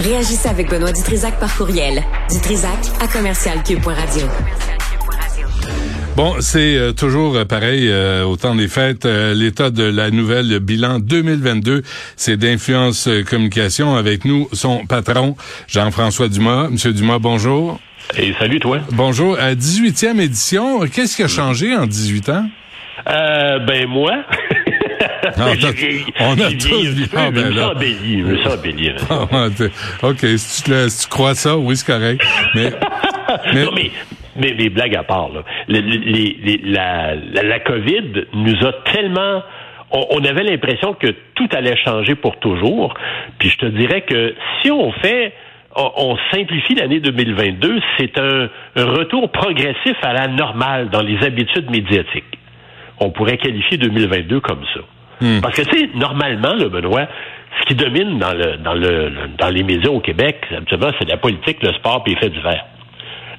[0.00, 2.02] Réagissez avec Benoît Dutrisac par courriel.
[2.30, 4.26] Dutrisac à commercialcube.radio.
[6.16, 9.04] Bon, c'est euh, toujours euh, pareil euh, au temps des fêtes.
[9.04, 11.82] L'état de la nouvelle bilan 2022,
[12.16, 15.36] c'est d'influence communication avec nous, son patron,
[15.68, 16.68] Jean-François Dumas.
[16.70, 17.78] Monsieur Dumas, bonjour.
[18.16, 18.78] Et salut toi.
[18.92, 19.38] Bonjour.
[19.38, 22.46] À 18e édition, qu'est-ce qui a changé en 18 ans?
[23.08, 24.12] Euh, ben moi.
[25.36, 27.06] on a, on a tous vu.
[27.16, 27.72] Ah, ben sens
[28.54, 28.92] embelli.
[29.10, 29.48] Ah,
[30.02, 32.24] OK, si tu, si tu, crois ça, oui, c'est correct.
[32.54, 32.70] Mais,
[33.54, 33.64] mais...
[33.64, 33.90] Non, mais
[34.36, 35.42] mais, mais blagues à part, là.
[35.68, 39.42] Les, les, la, la, la, COVID nous a tellement
[39.90, 42.94] on, on avait l'impression que tout allait changer pour toujours.
[43.38, 45.34] Puis je te dirais que si on fait
[45.76, 52.38] on, simplifie l'année 2022, c'est un retour progressif à la normale dans les habitudes médiatiques.
[52.98, 54.80] On pourrait qualifier 2022 comme ça.
[55.20, 55.40] Hmm.
[55.40, 57.06] Parce que, tu sais, normalement, le Benoît,
[57.60, 61.16] ce qui domine dans le dans le dans les médias au Québec, habituellement, c'est la
[61.16, 62.64] politique, le sport et les faits divers.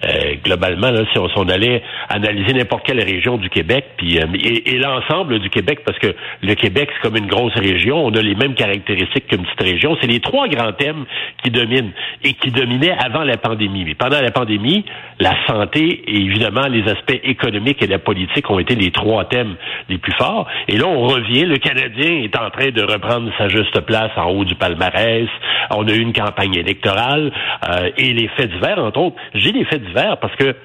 [0.03, 4.25] Euh, globalement, là, si on, si allait analyser n'importe quelle région du Québec, puis euh,
[4.33, 8.11] et, et l'ensemble du Québec, parce que le Québec, c'est comme une grosse région, on
[8.15, 9.95] a les mêmes caractéristiques qu'une petite région.
[10.01, 11.05] C'est les trois grands thèmes
[11.43, 11.91] qui dominent
[12.23, 13.85] et qui dominaient avant la pandémie.
[13.85, 14.85] Mais pendant la pandémie,
[15.19, 19.55] la santé et évidemment les aspects économiques et la politique ont été les trois thèmes
[19.87, 20.47] les plus forts.
[20.67, 21.45] Et là, on revient.
[21.45, 25.27] Le Canadien est en train de reprendre sa juste place en haut du palmarès.
[25.69, 27.31] On a eu une campagne électorale
[27.69, 29.15] euh, et les faits divers, entre autres.
[29.35, 30.55] J'ai les faits divers parce que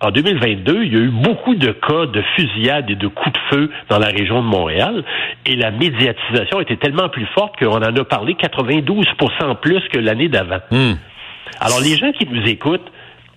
[0.00, 3.38] en 2022, il y a eu beaucoup de cas de fusillades et de coups de
[3.50, 5.02] feu dans la région de Montréal
[5.46, 10.28] et la médiatisation était tellement plus forte qu'on en a parlé 92% plus que l'année
[10.28, 10.60] d'avant.
[10.70, 10.94] Mm.
[11.60, 12.90] Alors les gens qui nous écoutent,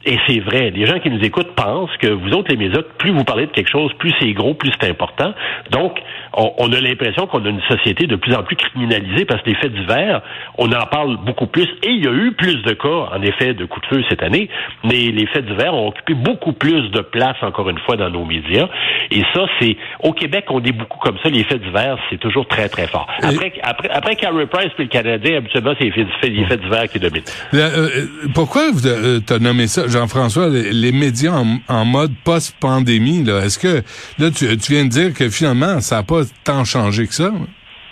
[0.07, 3.11] et c'est vrai, les gens qui nous écoutent pensent que vous autres, les médias, plus
[3.11, 5.33] vous parlez de quelque chose, plus c'est gros, plus c'est important.
[5.69, 5.99] Donc,
[6.33, 9.49] on, on a l'impression qu'on a une société de plus en plus criminalisée parce que
[9.49, 10.21] les faits divers,
[10.57, 11.67] on en parle beaucoup plus.
[11.83, 14.23] Et il y a eu plus de cas, en effet, de coups de feu cette
[14.23, 14.49] année,
[14.85, 18.23] mais les faits divers ont occupé beaucoup plus de place, encore une fois, dans nos
[18.23, 18.69] médias.
[19.11, 19.75] Et ça, c'est...
[20.03, 21.27] Au Québec, on est beaucoup comme ça.
[21.29, 23.07] Les faits divers, c'est toujours très, très fort.
[23.21, 23.61] Après, et...
[23.61, 26.99] après, après Carey Price puis le Canadien, habituellement, c'est les faits, les faits divers qui
[26.99, 27.23] dominent.
[27.53, 27.89] Euh,
[28.33, 29.96] pourquoi vous euh, t'as nommé ça?
[29.97, 31.33] Jean-François, les, médias
[31.67, 33.83] en, mode post-pandémie, là, est-ce que
[34.19, 37.31] là tu, viens de dire que finalement ça n'a pas tant changé que ça?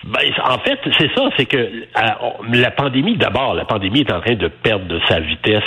[0.04, 1.82] Ben, en fait, c'est ça, c'est que euh,
[2.54, 5.64] la pandémie, d'abord, la pandémie est en train de perdre de sa vitesse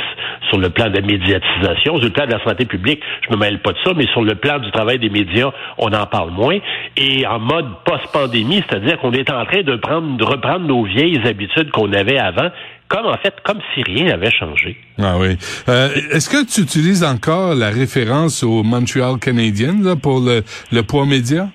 [0.49, 3.41] sur le plan de la médiatisation, sur le plan de la santé publique, je me
[3.41, 6.31] mêle pas de ça, mais sur le plan du travail des médias, on en parle
[6.31, 6.59] moins.
[6.97, 11.93] Et en mode post-pandémie, c'est-à-dire qu'on est en train de reprendre nos vieilles habitudes qu'on
[11.93, 12.51] avait avant,
[12.89, 14.77] comme en fait, comme si rien n'avait changé.
[14.99, 15.37] Ah oui.
[15.69, 20.83] Euh, Est-ce que tu utilises encore la référence au Montreal Canadiens là, pour le, le
[20.83, 21.49] poids média?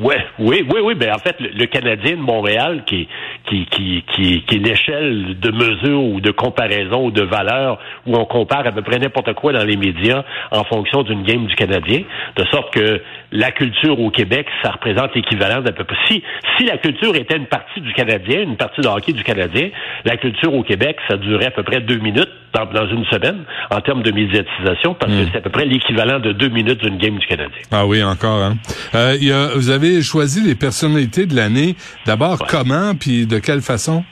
[0.00, 0.94] Ouais, oui, oui, oui.
[0.94, 3.08] Ben en fait, le, le Canadien de Montréal, qui,
[3.48, 8.16] qui, qui, qui, qui est l'échelle de mesure ou de comparaison ou de valeur où
[8.16, 11.54] on compare à peu près n'importe quoi dans les médias en fonction d'une game du
[11.56, 12.02] Canadien,
[12.36, 13.02] de sorte que
[13.32, 15.96] la culture au Québec, ça représente l'équivalent d'à peu près.
[16.08, 16.22] Si,
[16.56, 19.68] si la culture était une partie du Canadien, une partie de hockey du Canadien,
[20.04, 23.44] la culture au Québec, ça durait à peu près deux minutes dans, dans une semaine
[23.70, 26.96] en termes de médiatisation, parce que c'est à peu près l'équivalent de deux minutes d'une
[26.96, 27.58] game du Canadien.
[27.70, 28.42] Ah oui, encore.
[28.42, 28.56] Hein?
[28.94, 31.76] Euh, y a, vous avez choisi les personnalités de l'année.
[32.06, 32.46] D'abord, ouais.
[32.48, 34.04] comment, puis de quelle façon?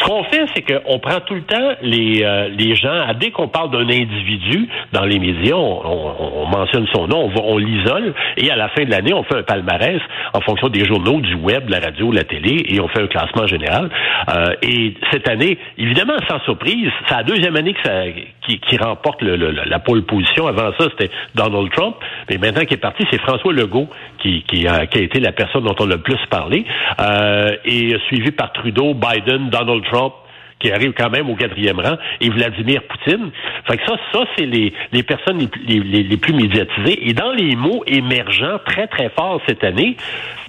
[0.00, 3.48] Ce qu'on fait, c'est qu'on prend tout le temps les, euh, les gens, dès qu'on
[3.48, 8.14] parle d'un individu dans les médias, on, on, on mentionne son nom, on, on l'isole,
[8.36, 10.00] et à la fin de l'année, on fait un palmarès
[10.32, 13.02] en fonction des journaux, du web, de la radio, de la télé, et on fait
[13.02, 13.90] un classement général.
[14.34, 17.80] Euh, et cette année, évidemment, sans surprise, c'est la deuxième année que
[18.56, 20.46] qui, remporte le, le, la pole position.
[20.46, 21.96] Avant ça, c'était Donald Trump,
[22.28, 23.88] mais maintenant qui est parti, c'est François Legault
[24.20, 26.64] qui, qui, a, qui a été la personne dont on a le plus parlé,
[27.00, 30.14] euh, et suivi par Trudeau, Biden, Donald Trump,
[30.60, 33.30] qui arrive quand même au quatrième rang, et Vladimir Poutine.
[33.66, 37.08] Fait que ça, ça c'est les, les personnes les, les, les, plus médiatisées.
[37.08, 39.96] Et dans les mots émergents très, très forts cette année,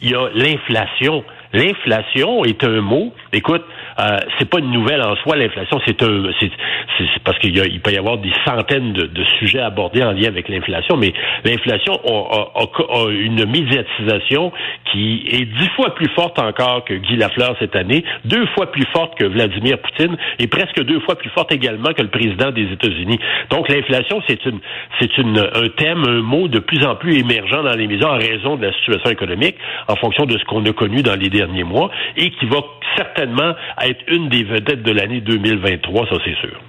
[0.01, 1.23] il y a l'inflation.
[1.53, 3.63] L'inflation est un mot, écoute,
[3.99, 7.91] euh, c'est pas une nouvelle en soi, l'inflation, c'est un c'est parce qu'il il peut
[7.91, 11.13] y avoir des centaines de, de, sujets abordés en lien avec l'inflation, mais
[11.45, 14.51] l'inflation a, a, a, une médiatisation
[14.91, 18.85] qui est dix fois plus forte encore que Guy Lafleur cette année, deux fois plus
[18.93, 22.71] forte que Vladimir Poutine et presque deux fois plus forte également que le président des
[22.71, 23.19] États-Unis.
[23.49, 24.59] Donc l'inflation, c'est une
[24.99, 28.17] c'est une un thème, un mot de plus en plus émergent dans les médias en
[28.17, 29.55] raison de la situation économique,
[29.87, 32.59] en fonction de ce qu'on a connu dans les derniers mois et qui va
[32.97, 36.59] certainement être une des vedettes de l'année 2023, ça c'est sûr.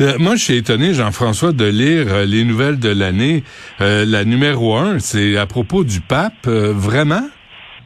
[0.00, 3.42] Euh, moi, je suis étonné, Jean-François, de lire euh, les nouvelles de l'année.
[3.80, 7.22] Euh, la numéro un, c'est à propos du pape, vraiment?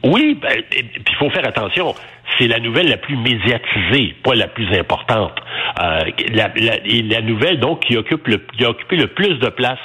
[0.05, 1.95] Oui, ben, il faut faire attention.
[2.39, 5.35] C'est la nouvelle la plus médiatisée, pas la plus importante.
[5.79, 9.79] la, la, nouvelle, donc, qui occupe le, qui a occupé le plus de place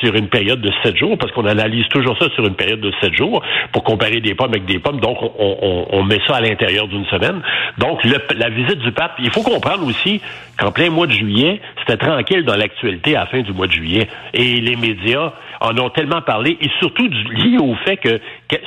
[0.00, 2.92] sur une période de sept jours, parce qu'on analyse toujours ça sur une période de
[3.00, 3.42] sept jours
[3.72, 5.00] pour comparer des pommes avec des pommes.
[5.00, 7.42] Donc, on, met ça à l'intérieur d'une semaine.
[7.78, 10.20] Donc, la visite du pape, il faut comprendre aussi
[10.58, 13.72] qu'en plein mois de juillet, c'était tranquille dans l'actualité à la fin du mois de
[13.72, 14.08] juillet.
[14.34, 18.20] Et les médias en ont tellement parlé, et surtout lié au fait que,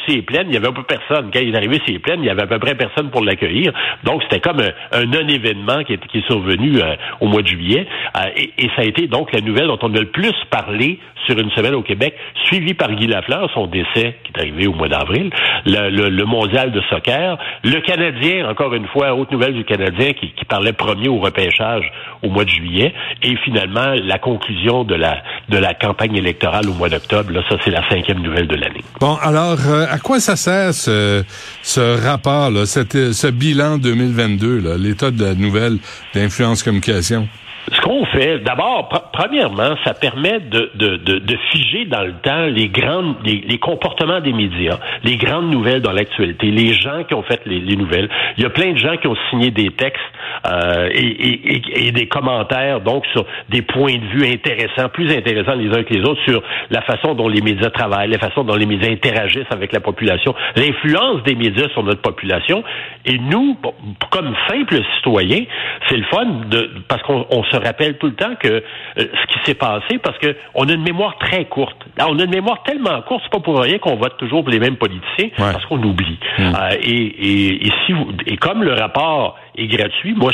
[0.08, 1.30] c'est plein, il y avait un peu personne.
[1.34, 3.74] Quand il est arrivé, c'est plein, il y avait à peu près personne pour l'accueillir.
[4.04, 7.88] Donc, c'était comme un, non-événement qui est, qui est survenu euh, au mois de juillet.
[8.18, 11.00] Euh, et, et, ça a été donc la nouvelle dont on a le plus parlé
[11.26, 12.16] sur une semaine au Québec,
[12.46, 15.30] suivi par Guy Lafleur, son décès qui est arrivé au mois d'avril,
[15.66, 20.74] le, mondial de soccer, le Canadien, encore une fois, haute nouvelle du Canadien qui, parlait
[20.74, 21.90] premier au repêchage
[22.24, 26.74] au mois de juillet, et finalement la conclusion de la de la campagne électorale au
[26.74, 27.31] mois d'octobre.
[27.31, 28.83] Là, ça c'est la cinquième nouvelle de l'année.
[29.00, 31.24] Bon, alors euh, à quoi ça sert ce,
[32.04, 35.78] rapport, là, ce bilan 2022, l'état de la nouvelle
[36.13, 37.28] d'influence communication?
[37.69, 42.69] Ce qu'on fait, d'abord, premièrement, ça permet de, de, de, figer dans le temps les
[42.69, 47.42] grandes, les, comportements des médias, les grandes nouvelles dans l'actualité, les gens qui ont fait
[47.46, 48.10] les, les, nouvelles.
[48.38, 50.02] Il y a plein de gens qui ont signé des textes
[50.48, 55.54] euh, et, et, et, des commentaires, donc sur des points de vue intéressants, plus intéressants
[55.54, 56.42] les uns que les autres, sur
[56.72, 60.34] la façon dont les médias travaillent, la façon dont les médias interagissent avec la population,
[60.56, 62.63] l'influence des médias sur notre population.
[63.06, 63.56] Et nous,
[64.10, 65.44] comme simples citoyens,
[65.88, 68.62] c'est le fun de parce qu'on se rappelle tout le temps que euh,
[68.95, 71.77] ce qui s'est passé, parce que on a une mémoire très courte.
[71.98, 74.51] Là, on a une mémoire tellement courte, c'est pas pour rien qu'on vote toujours pour
[74.51, 76.19] les mêmes politiciens, parce qu'on oublie.
[76.38, 76.44] Mm.
[76.44, 80.31] Euh, et, et, si vous, et comme le rapport est gratuit, moi,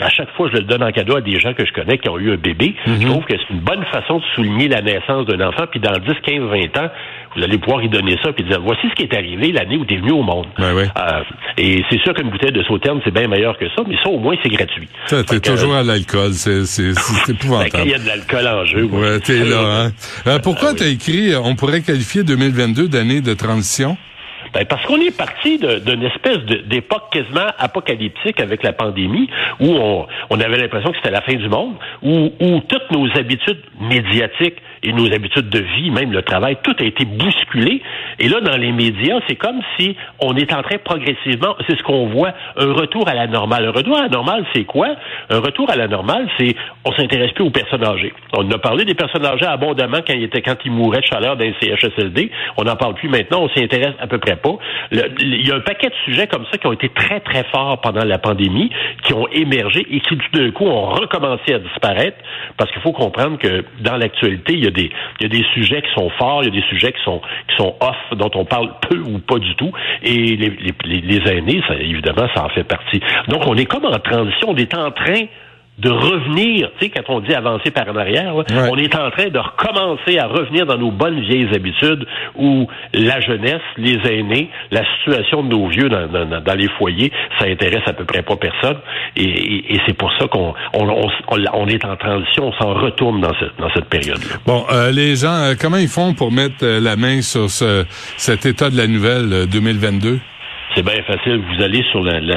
[0.00, 2.08] à chaque fois, je le donne en cadeau à des gens que je connais qui
[2.08, 2.74] ont eu un bébé.
[2.86, 3.06] Je mm-hmm.
[3.06, 6.14] trouve que c'est une bonne façon de souligner la naissance d'un enfant, puis dans 10,
[6.22, 6.42] 15,
[6.74, 6.90] 20 ans,
[7.36, 9.84] vous allez pouvoir y donner ça puis dire voici ce qui est arrivé l'année où
[9.84, 10.46] tu es venu au monde.
[10.60, 10.86] Euh,
[11.58, 14.18] et c'est sûr qu'une bouteille de sauterne, c'est bien meilleur que ça, mais ça au
[14.18, 14.88] moins c'est gratuit.
[15.08, 17.70] T'es toujours à l'alcool, c'est c'est épouvantable.
[17.72, 18.84] Ben, il y a de l'alcool en jeu.
[18.84, 19.86] Ouais, t'es là.
[19.86, 19.92] Hein?
[20.26, 23.96] Euh, pourquoi ah, tu as écrit on pourrait qualifier 2022 d'année de transition?
[24.54, 29.28] Ben, parce qu'on est parti d'une espèce d'époque quasiment apocalyptique avec la pandémie,
[29.58, 33.08] où on, on avait l'impression que c'était la fin du monde, où, où toutes nos
[33.18, 37.82] habitudes médiatiques et nos habitudes de vie, même le travail, tout a été bousculé.
[38.18, 41.82] Et là, dans les médias, c'est comme si on est en train progressivement, c'est ce
[41.82, 43.66] qu'on voit, un retour à la normale.
[43.66, 44.88] Un retour à la normale, c'est quoi?
[45.30, 46.54] Un retour à la normale, c'est
[46.84, 48.12] on s'intéresse plus aux personnes âgées.
[48.36, 51.36] On a parlé des personnes âgées abondamment quand ils étaient, quand ils mouraient de chaleur
[51.36, 52.30] dans les CHSLD.
[52.56, 53.42] On n'en parle plus maintenant.
[53.42, 54.56] On s'y intéresse à peu près pas.
[54.92, 57.80] il y a un paquet de sujets comme ça qui ont été très, très forts
[57.80, 58.70] pendant la pandémie,
[59.04, 62.18] qui ont émergé et qui, tout d'un coup, ont recommencé à disparaître
[62.56, 64.90] parce qu'il faut comprendre que dans l'actualité, il y a des,
[65.20, 67.20] il y a des sujets qui sont forts, il y a des sujets qui sont,
[67.48, 69.72] qui sont off, dont on parle peu ou pas du tout.
[70.02, 70.50] Et les,
[70.84, 73.00] les, les aînés, ça, évidemment, ça en fait partie.
[73.28, 75.26] Donc, on est comme en transition, on est en train
[75.78, 79.28] de revenir, tu sais, quand on dit avancer par en arrière, on est en train
[79.28, 82.06] de recommencer à revenir dans nos bonnes vieilles habitudes
[82.36, 86.06] où la jeunesse, les aînés, la situation de nos vieux dans,
[86.40, 87.10] dans, les foyers,
[87.40, 88.78] ça intéresse à peu près pas personne.
[89.16, 93.34] Et, et, c'est pour ça qu'on on, on, est en transition, on s'en retourne dans
[93.40, 94.36] cette, dans cette période-là.
[94.46, 97.84] Bon, euh, les gens, euh, comment ils font pour mettre euh, la main sur ce,
[98.16, 100.20] cet état de la nouvelle 2022?
[100.74, 101.40] C'est bien facile.
[101.54, 102.36] Vous allez sur le,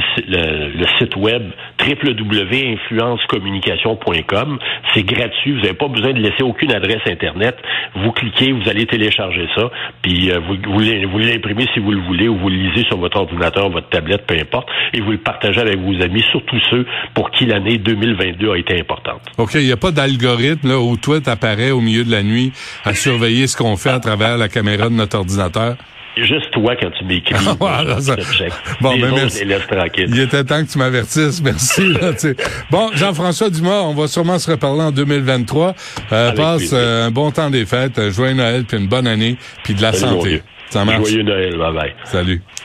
[1.00, 1.50] site web
[1.80, 4.60] www.influencecommunication.com.
[4.94, 5.53] C'est gratuit.
[5.53, 7.56] Vous n'avez pas besoin de laisser aucune adresse Internet.
[7.96, 10.79] Vous cliquez, vous allez télécharger ça, puis euh, vous, vous,
[11.20, 14.36] l'imprimez si vous le voulez ou vous le lisez sur votre ordinateur, votre tablette, peu
[14.36, 18.58] importe, et vous le partagez avec vos amis, surtout ceux pour qui l'année 2022 a
[18.58, 19.22] été importante.
[19.38, 19.53] OK.
[19.56, 22.51] Il n'y a pas d'algorithme où toi, t'apparais au milieu de la nuit
[22.84, 25.77] à surveiller ce qu'on fait à travers la caméra de notre ordinateur?
[26.25, 27.36] Juste toi quand tu m'écris.
[27.59, 28.15] voilà, ça...
[28.81, 29.43] Bon, ben merci.
[29.43, 31.41] Il était temps que tu m'avertisses.
[31.47, 31.95] Merci.
[32.69, 35.75] bon, Jean-François Dumas, on va sûrement se reparler en 2023.
[36.12, 39.74] Euh, passe euh, un bon temps des fêtes, joyeux Noël, puis une bonne année, puis
[39.74, 40.41] de la santé.
[40.69, 41.09] Ça marche.
[41.09, 41.95] Joyeux Noël, bye bye.
[42.03, 42.41] Salut.